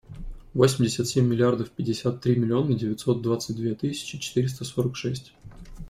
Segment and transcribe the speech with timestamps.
[0.55, 5.31] Восемьдесят семь миллиардов пятьдесят три миллиона девятьсот двадцать две тысячи четыреста сорок шесть.